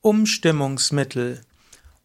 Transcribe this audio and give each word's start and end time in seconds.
Umstimmungsmittel. 0.00 1.40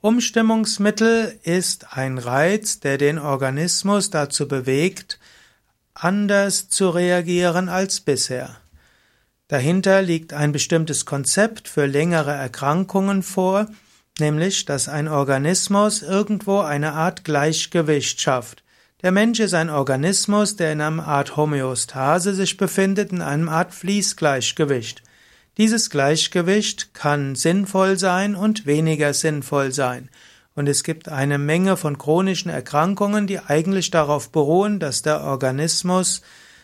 Umstimmungsmittel 0.02 1.40
ist 1.44 1.96
ein 1.96 2.18
Reiz, 2.18 2.80
der 2.80 2.98
den 2.98 3.20
Organismus 3.20 4.10
dazu 4.10 4.48
bewegt, 4.48 5.20
anders 5.94 6.70
zu 6.70 6.90
reagieren 6.90 7.70
als 7.70 8.00
bisher. 8.00 8.58
Dahinter 9.48 10.02
liegt 10.02 10.34
ein 10.34 10.52
bestimmtes 10.52 11.06
Konzept 11.06 11.68
für 11.68 11.86
längere 11.86 12.32
Erkrankungen 12.32 13.22
vor, 13.22 13.68
nämlich 14.18 14.66
dass 14.66 14.90
ein 14.90 15.08
Organismus 15.08 16.02
irgendwo 16.02 16.62
eine 16.62 16.94
Art 16.94 17.24
Gleichgewicht 17.24 18.20
schafft. 18.20 18.64
Der 19.04 19.12
Mensch 19.12 19.40
ist 19.40 19.54
ein 19.54 19.70
Organismus, 19.70 20.56
der 20.56 20.72
in 20.72 20.82
einer 20.82 21.06
Art 21.06 21.38
Homöostase 21.38 22.34
sich 22.34 22.58
befindet, 22.58 23.12
in 23.12 23.22
einem 23.22 23.50
Art 23.50 23.72
Fließgleichgewicht. 23.72 25.04
Dieses 25.58 25.92
Gleichgewicht 25.92 26.96
kann 26.96 27.36
sinnvoll 27.36 28.00
sein 28.00 28.36
und 28.36 28.66
weniger 28.66 29.14
sinnvoll 29.14 29.72
sein. 29.72 30.10
Und 30.56 30.68
es 30.68 30.84
gibt 30.84 31.10
eine 31.10 31.38
Menge 31.38 31.78
von 31.78 31.98
chronischen 31.98 32.50
Erkrankungen, 32.50 33.28
die 33.28 33.40
eigentlich 33.40 33.92
darauf 33.92 34.32
beruhen, 34.32 34.80
dass 34.80 35.04
der 35.04 35.22
Organismus 35.22 36.22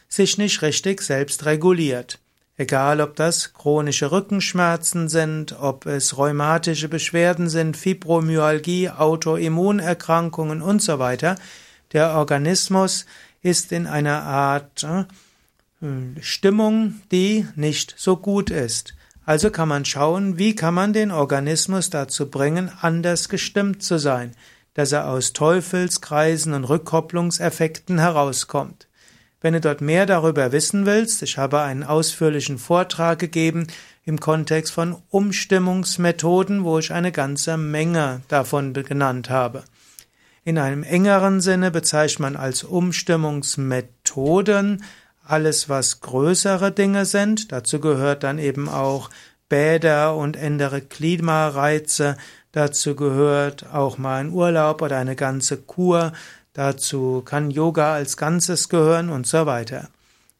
sich 0.08 0.38
nicht 0.38 0.62
richtig 0.64 1.02
selbst 1.02 1.46
reguliert. 1.46 2.20
Egal, 2.58 3.00
ob 3.00 3.16
das 3.16 3.54
chronische 3.54 4.12
Rückenschmerzen 4.12 5.08
sind, 5.08 5.56
ob 5.60 5.86
es 5.86 6.18
rheumatische 6.18 6.90
Beschwerden 6.90 7.48
sind, 7.48 7.78
Fibromyalgie, 7.78 8.90
Autoimmunerkrankungen 8.90 10.62
und 10.62 10.82
so 10.82 11.00
weiter. 11.00 11.36
Der 11.94 12.16
Organismus 12.16 13.06
ist 13.42 13.72
in 13.72 13.88
einer 13.88 14.24
Art 14.24 14.84
äh, 14.84 15.06
Stimmung, 16.20 17.02
die 17.12 17.48
nicht 17.56 17.96
so 17.98 18.18
gut 18.18 18.50
ist. 18.50 18.96
Also 19.26 19.50
kann 19.50 19.70
man 19.70 19.86
schauen, 19.86 20.38
wie 20.38 20.56
kann 20.56 20.74
man 20.74 20.92
den 20.92 21.12
Organismus 21.12 21.90
dazu 21.90 22.30
bringen, 22.30 22.70
anders 22.82 23.30
gestimmt 23.30 23.82
zu 23.84 23.98
sein, 23.98 24.32
dass 24.74 24.92
er 24.92 25.08
aus 25.08 25.32
Teufelskreisen 25.34 26.54
und 26.54 26.66
Rückkopplungseffekten 26.66 28.00
herauskommt. 28.00 28.88
Wenn 29.42 29.54
du 29.54 29.62
dort 29.62 29.80
mehr 29.80 30.06
darüber 30.06 30.52
wissen 30.52 30.86
willst, 30.86 31.24
ich 31.24 31.38
habe 31.38 31.62
einen 31.62 31.84
ausführlichen 31.84 32.58
Vortrag 32.58 33.20
gegeben 33.20 33.68
im 34.04 34.20
Kontext 34.20 34.74
von 34.74 34.98
Umstimmungsmethoden, 35.10 36.66
wo 36.66 36.80
ich 36.80 36.92
eine 36.92 37.14
ganze 37.14 37.56
Menge 37.56 38.20
davon 38.28 38.74
genannt 38.74 39.30
habe. 39.30 39.64
In 40.44 40.58
einem 40.58 40.84
engeren 40.84 41.40
Sinne 41.40 41.72
bezeichnet 41.72 42.20
man 42.20 42.36
als 42.36 42.64
Umstimmungsmethoden 42.64 44.84
alles, 45.30 45.70
was 45.70 46.02
größere 46.02 46.72
Dinge 46.72 47.06
sind. 47.06 47.52
Dazu 47.52 47.80
gehört 47.80 48.24
dann 48.24 48.40
eben 48.40 48.68
auch 48.68 49.10
Bäder 49.48 50.16
und 50.16 50.38
andere 50.38 50.82
Klimareize. 50.82 52.18
Dazu 52.52 52.96
gehört 52.96 53.72
auch 53.74 53.98
mal 53.98 54.22
ein 54.22 54.32
Urlaub 54.32 54.82
oder 54.82 54.98
eine 54.98 55.16
ganze 55.16 55.58
Kur. 55.58 56.14
Dazu 56.54 57.22
kann 57.24 57.52
Yoga 57.52 57.94
als 57.94 58.18
Ganzes 58.18 58.70
gehören 58.70 59.10
und 59.10 59.28
so 59.28 59.46
weiter. 59.46 59.90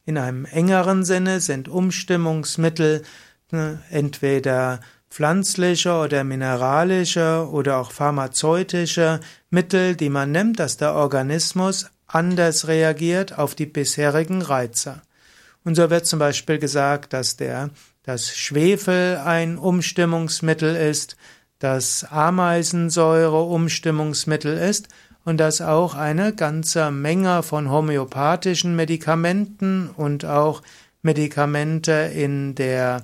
In 0.06 0.18
einem 0.18 0.46
engeren 0.46 1.06
Sinne 1.06 1.40
sind 1.40 1.70
Umstimmungsmittel 1.70 3.04
ne, 3.52 3.80
entweder 3.90 4.80
pflanzliche 5.10 5.94
oder 5.94 6.24
mineralische 6.24 7.48
oder 7.52 7.78
auch 7.78 7.92
pharmazeutische 7.92 9.20
Mittel, 9.50 9.96
die 9.96 10.10
man 10.10 10.32
nimmt, 10.32 10.60
dass 10.60 10.78
der 10.78 10.94
Organismus 10.94 11.90
anders 12.10 12.68
reagiert 12.68 13.38
auf 13.38 13.56
die 13.56 13.66
bisherigen 13.66 14.42
Reize. 14.42 15.02
Und 15.64 15.76
so 15.76 15.90
wird 15.90 16.06
zum 16.06 16.20
Beispiel 16.20 16.58
gesagt, 16.58 17.14
dass 17.14 17.38
der, 17.38 17.70
das 18.04 18.36
Schwefel 18.36 19.18
ein 19.24 19.58
Umstimmungsmittel 19.58 20.76
ist, 20.76 21.16
dass 21.60 22.06
Ameisensäure 22.06 23.44
Umstimmungsmittel 23.44 24.58
ist 24.58 24.88
und 25.26 25.38
dass 25.38 25.62
auch 25.62 25.96
eine 25.96 26.34
ganze 26.34 26.92
Menge 26.92 27.44
von 27.44 27.70
homöopathischen 27.70 28.76
Medikamenten 28.76 29.90
und 29.90 30.26
auch 30.26 30.64
Medikamente 31.02 31.92
in 31.92 32.56
der, 32.56 33.04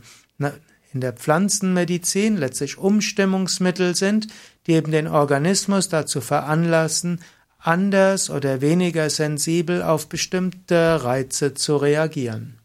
in 0.93 1.01
der 1.01 1.13
Pflanzenmedizin 1.13 2.37
letztlich 2.37 2.77
Umstimmungsmittel 2.77 3.95
sind, 3.95 4.27
die 4.65 4.73
eben 4.73 4.91
den 4.91 5.07
Organismus 5.07 5.89
dazu 5.89 6.21
veranlassen, 6.21 7.19
anders 7.65 8.29
oder 8.29 8.61
weniger 8.61 9.09
sensibel 9.09 9.81
auf 9.81 10.07
bestimmte 10.07 11.03
Reize 11.03 11.53
zu 11.53 11.77
reagieren. 11.77 12.59